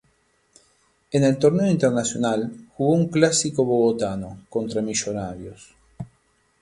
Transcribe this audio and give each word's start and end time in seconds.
En 1.11 1.23
el 1.23 1.37
torneo 1.37 1.69
internacional, 1.69 2.49
jugó 2.73 2.93
un 2.95 3.09
Clásico 3.09 3.63
bogotano 3.63 4.47
contra 4.49 4.81
Millonarios. 4.81 5.75